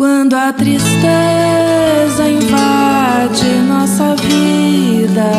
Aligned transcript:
Quando 0.00 0.32
a 0.32 0.50
tristeza 0.50 0.96
invade 2.26 3.44
nossa 3.68 4.16
vida, 4.16 5.30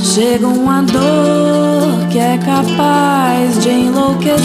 chega 0.00 0.46
uma 0.46 0.80
dor 0.80 2.08
que 2.10 2.18
é 2.18 2.38
capaz 2.38 3.62
de 3.62 3.68
enlouquecer. 3.68 4.38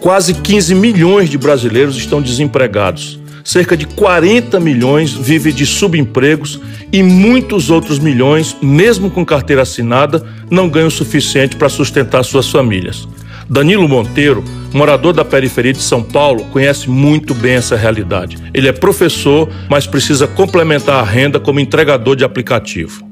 Quase 0.00 0.34
15 0.34 0.74
milhões 0.74 1.30
de 1.30 1.38
brasileiros 1.38 1.96
estão 1.96 2.20
desempregados. 2.20 3.18
Cerca 3.42 3.74
de 3.74 3.86
40 3.86 4.60
milhões 4.60 5.14
vivem 5.14 5.54
de 5.54 5.64
subempregos 5.64 6.60
e 6.92 7.02
muitos 7.02 7.70
outros 7.70 7.98
milhões, 7.98 8.54
mesmo 8.60 9.10
com 9.10 9.24
carteira 9.24 9.62
assinada, 9.62 10.22
não 10.50 10.68
ganham 10.68 10.88
o 10.88 10.90
suficiente 10.90 11.56
para 11.56 11.70
sustentar 11.70 12.22
suas 12.22 12.50
famílias. 12.50 13.08
Danilo 13.48 13.88
Monteiro, 13.88 14.44
morador 14.72 15.12
da 15.12 15.24
periferia 15.24 15.72
de 15.72 15.82
São 15.82 16.02
Paulo, 16.02 16.44
conhece 16.46 16.88
muito 16.88 17.34
bem 17.34 17.54
essa 17.54 17.76
realidade. 17.76 18.38
Ele 18.52 18.68
é 18.68 18.72
professor, 18.72 19.48
mas 19.68 19.86
precisa 19.86 20.26
complementar 20.26 21.00
a 21.00 21.04
renda 21.04 21.40
como 21.40 21.60
entregador 21.60 22.16
de 22.16 22.24
aplicativo. 22.24 23.10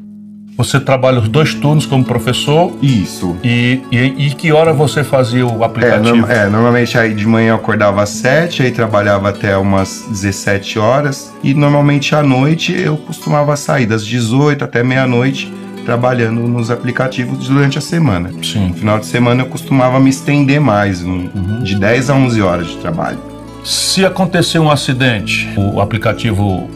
Você 0.59 0.81
trabalha 0.81 1.21
os 1.21 1.29
dois 1.29 1.55
turnos 1.55 1.87
como 1.87 2.05
professor? 2.05 2.77
Isso. 2.83 3.37
E, 3.45 3.81
e, 3.93 4.27
e 4.27 4.31
que 4.35 4.51
hora 4.51 4.73
você 4.73 5.05
fazia 5.05 5.47
o 5.47 5.63
aplicativo? 5.63 6.27
É, 6.29 6.47
é, 6.47 6.49
normalmente 6.49 6.99
aí 6.99 7.15
de 7.15 7.25
manhã 7.25 7.51
eu 7.51 7.55
acordava 7.55 8.03
às 8.03 8.09
7, 8.11 8.65
aí 8.65 8.73
trabalhava 8.73 9.29
até 9.29 9.57
umas 9.57 10.05
17 10.11 10.81
horas. 10.81 11.33
E 11.45 11.55
normalmente 11.55 12.13
à 12.13 12.25
noite 12.25 12.73
eu 12.73 12.97
costumava 12.97 13.57
sair 13.57 13.87
das 13.87 14.05
18 14.05 14.65
até 14.65 14.83
meia-noite 14.83 15.49
trabalhando 15.89 16.43
nos 16.43 16.71
aplicativos 16.71 17.49
durante 17.49 17.79
a 17.79 17.81
semana. 17.81 18.31
Sim. 18.43 18.69
No 18.69 18.75
final 18.75 18.99
de 18.99 19.07
semana 19.07 19.41
eu 19.41 19.47
costumava 19.47 19.99
me 19.99 20.11
estender 20.11 20.61
mais, 20.61 21.03
um, 21.03 21.31
uhum. 21.35 21.63
de 21.63 21.77
10 21.77 22.11
a 22.11 22.15
11 22.15 22.43
horas 22.43 22.67
de 22.67 22.77
trabalho. 22.77 23.19
Se 23.65 24.05
acontecer 24.05 24.59
um 24.59 24.71
acidente, 24.71 25.49
o 25.57 25.81
aplicativo 25.81 26.69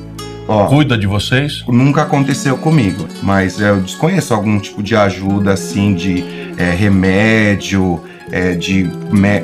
Ó, 0.49 0.65
cuida 0.65 0.97
de 0.97 1.07
vocês? 1.07 1.63
Nunca 1.69 2.03
aconteceu 2.03 2.57
comigo, 2.57 3.07
mas 3.23 3.61
eu 3.61 3.83
desconheço 3.83 4.33
algum 4.33 4.59
tipo 4.59 4.83
de 4.83 4.97
ajuda 4.97 5.53
assim 5.53 5.93
de 5.93 6.25
é, 6.57 6.71
remédio, 6.71 8.01
é, 8.31 8.55
de 8.55 8.91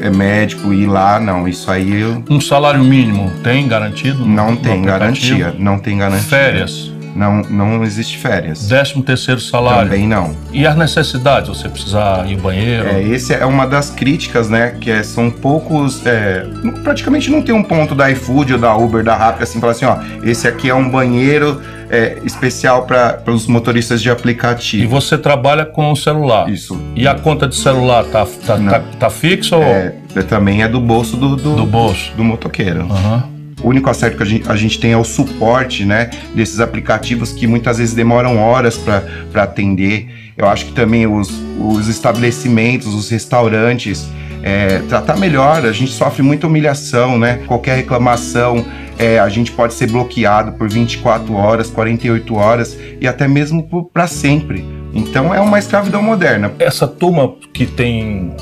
é, 0.01 0.09
médico 0.09 0.73
ir 0.73 0.87
lá, 0.87 1.21
não. 1.21 1.47
Isso 1.47 1.71
aí. 1.71 2.01
Eu... 2.01 2.25
Um 2.31 2.41
salário 2.41 2.83
mínimo 2.83 3.31
tem 3.45 3.69
garantido? 3.69 4.25
Não 4.25 4.57
tem 4.57 4.81
garantia. 4.81 5.55
Não 5.59 5.79
tem 5.79 5.99
garantia. 5.99 6.27
Férias? 6.27 6.98
Não, 7.19 7.43
não 7.43 7.85
existe 7.85 8.17
férias. 8.17 8.69
Décimo 8.69 9.03
terceiro 9.03 9.41
salário? 9.41 9.91
Também 9.91 10.07
não. 10.07 10.37
E 10.53 10.65
as 10.65 10.77
necessidades? 10.77 11.49
Você 11.49 11.69
precisar 11.69 12.25
ir 12.31 12.37
ao 12.37 12.41
banheiro? 12.41 12.87
É, 12.87 13.03
esse 13.03 13.35
é 13.35 13.45
uma 13.45 13.67
das 13.67 13.91
críticas, 13.91 14.49
né? 14.49 14.77
Que 14.81 14.93
é, 14.93 15.03
são 15.03 15.29
poucos... 15.29 16.07
É, 16.07 16.47
praticamente 16.85 17.29
não 17.29 17.43
tem 17.43 17.53
um 17.53 17.65
ponto 17.65 17.93
da 17.93 18.09
iFood 18.13 18.53
ou 18.53 18.59
da 18.61 18.77
Uber, 18.77 19.03
da 19.03 19.17
Rappi, 19.17 19.43
assim, 19.43 19.59
falar 19.59 19.73
assim, 19.73 19.85
ó, 19.85 19.97
esse 20.23 20.47
aqui 20.47 20.71
é 20.71 20.75
um 20.75 20.89
banheiro 20.89 21.61
é, 21.91 22.19
especial 22.23 22.87
para 22.87 23.21
os 23.27 23.49
motoristas 23.49 24.01
de 24.01 24.11
aplicativo. 24.11 24.85
E 24.85 24.87
você 24.87 25.19
trabalha 25.19 25.67
com 25.67 25.91
o 25.91 25.97
celular? 25.97 26.49
Isso. 26.49 26.81
E 26.95 27.09
a 27.09 27.17
conta 27.17 27.49
de 27.49 27.57
celular 27.57 28.05
tá, 28.05 28.25
tá, 28.47 28.57
tá, 28.59 28.83
tá 28.97 29.11
fixa 29.11 29.57
ou... 29.57 29.65
É, 29.65 29.97
também 30.29 30.63
é 30.63 30.69
do 30.69 30.81
bolso 30.81 31.17
do... 31.17 31.35
Do, 31.35 31.57
do 31.57 31.67
bolso. 31.67 32.13
Do 32.17 32.23
motoqueiro. 32.23 32.83
Aham. 32.83 33.25
Uhum. 33.25 33.38
O 33.63 33.69
único 33.69 33.91
acerto 33.91 34.17
que 34.17 34.23
a 34.23 34.27
gente, 34.27 34.51
a 34.51 34.57
gente, 34.57 34.79
tem 34.79 34.93
é 34.93 34.97
o 34.97 35.05
suporte 35.05 35.85
né, 35.85 36.11
desses 36.35 36.61
aplicativos 36.61 37.33
que 37.33 37.47
muitas 37.47 37.79
vezes 37.79 37.95
demoram 37.95 38.39
horas 38.39 38.79
para 38.79 39.43
atender. 39.43 40.09
Eu 40.37 40.49
acho 40.49 40.67
que 40.67 40.73
também 40.73 41.07
os, 41.07 41.31
os 41.59 41.89
estabelecimentos, 41.89 42.95
os 42.95 43.11
restaurantes, 43.11 44.09
é, 44.43 44.79
tratar 44.89 45.17
melhor. 45.17 45.67
A 45.67 45.73
gente 45.73 45.91
sofre 45.91 46.23
muita 46.23 46.47
humilhação, 46.47 47.19
né? 47.19 47.41
Qualquer 47.47 47.77
reclamação, 47.77 48.65
é, 48.99 49.19
a 49.19 49.29
gente 49.29 49.53
pode 49.53 49.75
ser 49.75 49.91
bloqueado 49.91 50.53
por 50.53 50.69
24 50.69 51.33
horas, 51.35 51.71
48 51.71 52.35
horas 52.35 52.77
e 53.01 53.07
até 53.07 53.27
mesmo 53.27 53.63
para 53.93 54.07
sempre. 54.07 54.65
Então 54.93 55.35
é 55.35 55.41
uma 55.41 55.59
escravidão 55.59 56.03
moderna. 56.03 56.53
Essa 56.59 56.87
turma 56.87 57.35
que 57.53 57.67
tem 57.67 58.33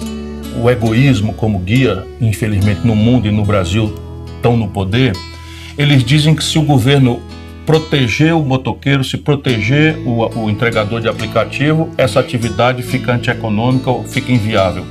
o 0.63 0.71
egoísmo 0.71 1.35
como 1.35 1.59
guia, 1.59 2.05
infelizmente 2.21 2.81
no 2.85 2.95
mundo 2.95 3.29
e 3.29 3.31
no 3.31 3.45
Brasil 3.45 3.95
estão 4.37 4.57
no 4.57 4.69
poder, 4.69 5.13
eles 5.79 6.03
dizem 6.05 6.35
que 6.35 6.43
se 6.43 6.59
o 6.59 6.63
governo 6.63 7.21
proteger 7.67 8.35
o 8.35 8.43
motoqueiro, 8.43 9.03
se 9.03 9.19
proteger 9.19 9.99
o, 10.07 10.45
o 10.45 10.49
entregador 10.49 11.01
de 11.01 11.09
aplicativo, 11.09 11.91
essa 11.99 12.21
atividade 12.21 12.83
fica 12.83 13.13
antieconômica 13.13 13.91
ou 13.91 14.05
fica 14.05 14.33
inviável. 14.33 14.87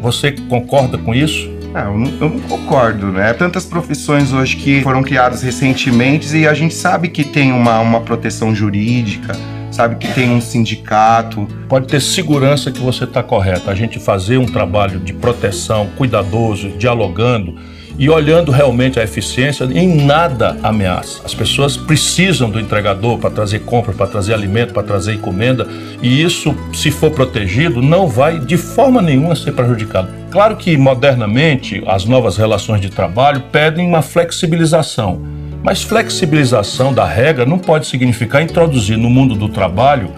Você 0.00 0.32
concorda 0.32 0.96
com 0.96 1.14
isso? 1.14 1.52
Ah, 1.74 1.86
eu, 1.86 1.98
não, 1.98 2.06
eu 2.20 2.28
não 2.30 2.40
concordo, 2.40 3.08
né? 3.08 3.32
Tantas 3.32 3.66
profissões 3.66 4.32
hoje 4.32 4.54
que 4.54 4.80
foram 4.82 5.02
criadas 5.02 5.42
recentemente 5.42 6.36
e 6.36 6.46
a 6.46 6.54
gente 6.54 6.72
sabe 6.72 7.08
que 7.08 7.24
tem 7.24 7.50
uma, 7.50 7.80
uma 7.80 8.00
proteção 8.00 8.54
jurídica, 8.54 9.36
sabe 9.72 9.96
que 9.96 10.06
tem 10.14 10.30
um 10.30 10.40
sindicato. 10.40 11.48
Pode 11.68 11.88
ter 11.88 12.00
segurança 12.00 12.70
que 12.70 12.78
você 12.78 13.02
está 13.02 13.24
correto. 13.24 13.68
A 13.68 13.74
gente 13.74 13.98
fazer 13.98 14.38
um 14.38 14.46
trabalho 14.46 15.00
de 15.00 15.12
proteção 15.12 15.88
cuidadoso, 15.96 16.68
dialogando 16.78 17.56
e 17.98 18.08
olhando 18.08 18.50
realmente 18.50 18.98
a 18.98 19.04
eficiência, 19.04 19.64
em 19.64 20.04
nada 20.04 20.56
ameaça. 20.62 21.20
As 21.24 21.34
pessoas 21.34 21.76
precisam 21.76 22.50
do 22.50 22.58
entregador 22.58 23.18
para 23.18 23.30
trazer 23.30 23.60
compra, 23.60 23.92
para 23.92 24.06
trazer 24.06 24.34
alimento, 24.34 24.72
para 24.72 24.82
trazer 24.82 25.14
encomenda, 25.14 25.66
e 26.02 26.22
isso, 26.22 26.54
se 26.72 26.90
for 26.90 27.10
protegido, 27.10 27.80
não 27.80 28.06
vai 28.06 28.38
de 28.40 28.56
forma 28.56 29.00
nenhuma 29.00 29.36
ser 29.36 29.52
prejudicado. 29.52 30.08
Claro 30.30 30.56
que 30.56 30.76
modernamente 30.76 31.82
as 31.86 32.04
novas 32.04 32.36
relações 32.36 32.80
de 32.80 32.90
trabalho 32.90 33.44
pedem 33.52 33.86
uma 33.86 34.02
flexibilização, 34.02 35.22
mas 35.62 35.82
flexibilização 35.82 36.92
da 36.92 37.06
regra 37.06 37.46
não 37.46 37.58
pode 37.58 37.86
significar 37.86 38.42
introduzir 38.42 38.98
no 38.98 39.08
mundo 39.08 39.34
do 39.34 39.48
trabalho 39.48 40.10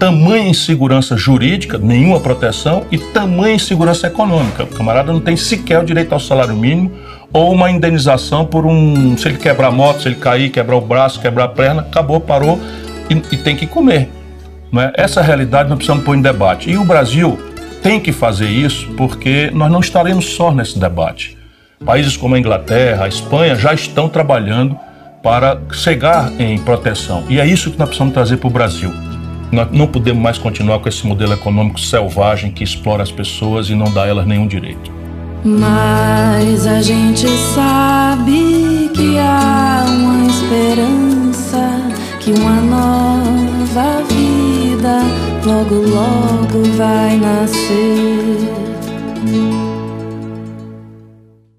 tamanha 0.00 0.48
insegurança 0.48 1.14
jurídica, 1.14 1.76
nenhuma 1.76 2.18
proteção, 2.18 2.86
e 2.90 2.96
tamanha 2.96 3.56
insegurança 3.56 4.06
econômica. 4.06 4.64
O 4.64 4.68
camarada 4.68 5.12
não 5.12 5.20
tem 5.20 5.36
sequer 5.36 5.78
o 5.78 5.84
direito 5.84 6.14
ao 6.14 6.18
salário 6.18 6.56
mínimo 6.56 6.90
ou 7.32 7.52
uma 7.52 7.70
indenização 7.70 8.44
por 8.44 8.66
um. 8.66 9.16
Se 9.16 9.28
ele 9.28 9.38
quebrar 9.38 9.68
a 9.68 9.70
moto, 9.70 10.02
se 10.02 10.08
ele 10.08 10.16
cair, 10.16 10.50
quebrar 10.50 10.76
o 10.76 10.80
braço, 10.80 11.20
quebrar 11.20 11.44
a 11.44 11.48
perna, 11.48 11.82
acabou, 11.82 12.20
parou 12.20 12.60
e, 13.08 13.14
e 13.34 13.36
tem 13.36 13.56
que 13.56 13.66
comer. 13.66 14.08
Não 14.72 14.82
é? 14.82 14.92
Essa 14.96 15.20
realidade 15.20 15.68
nós 15.68 15.76
precisamos 15.76 16.04
pôr 16.04 16.16
em 16.16 16.22
debate. 16.22 16.70
E 16.70 16.76
o 16.76 16.84
Brasil 16.84 17.38
tem 17.82 17.98
que 17.98 18.12
fazer 18.12 18.48
isso 18.48 18.88
porque 18.96 19.50
nós 19.52 19.70
não 19.70 19.80
estaremos 19.80 20.26
só 20.26 20.52
nesse 20.52 20.78
debate. 20.78 21.36
Países 21.84 22.16
como 22.16 22.34
a 22.34 22.38
Inglaterra, 22.38 23.04
a 23.04 23.08
Espanha 23.08 23.56
já 23.56 23.72
estão 23.72 24.08
trabalhando 24.08 24.78
para 25.22 25.60
chegar 25.72 26.32
em 26.40 26.58
proteção. 26.58 27.24
E 27.28 27.40
é 27.40 27.46
isso 27.46 27.70
que 27.70 27.78
nós 27.78 27.88
precisamos 27.88 28.14
trazer 28.14 28.36
para 28.36 28.48
o 28.48 28.50
Brasil. 28.50 28.92
Nós 29.50 29.68
não 29.72 29.86
podemos 29.86 30.22
mais 30.22 30.38
continuar 30.38 30.78
com 30.78 30.88
esse 30.88 31.06
modelo 31.06 31.32
econômico 31.32 31.80
selvagem 31.80 32.52
que 32.52 32.62
explora 32.62 33.02
as 33.02 33.10
pessoas 33.10 33.68
e 33.68 33.74
não 33.74 33.92
dá 33.92 34.04
a 34.04 34.06
elas 34.06 34.26
nenhum 34.26 34.46
direito. 34.46 34.99
Mas 35.44 36.66
a 36.66 36.82
gente 36.82 37.26
sabe 37.54 38.90
que 38.94 39.18
há 39.18 39.84
uma 39.88 40.26
esperança, 40.26 41.80
que 42.20 42.32
uma 42.32 42.60
nova 42.60 44.02
vida 44.08 45.00
logo, 45.46 45.76
logo 45.76 46.62
vai 46.76 47.16
nascer. 47.16 48.50